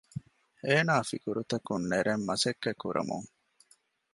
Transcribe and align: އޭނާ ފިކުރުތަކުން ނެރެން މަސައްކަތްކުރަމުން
އޭނާ 0.65 0.95
ފިކުރުތަކުން 1.09 1.85
ނެރެން 1.91 2.23
މަސައްކަތްކުރަމުން 2.27 3.27